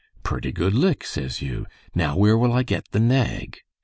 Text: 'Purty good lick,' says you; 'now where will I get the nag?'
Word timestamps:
'Purty 0.23 0.51
good 0.51 0.73
lick,' 0.73 1.03
says 1.05 1.43
you; 1.43 1.67
'now 1.93 2.17
where 2.17 2.35
will 2.35 2.51
I 2.53 2.63
get 2.63 2.89
the 2.89 2.99
nag?' 2.99 3.59